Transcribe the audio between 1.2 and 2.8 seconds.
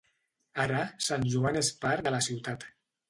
Joan és part de la ciutat.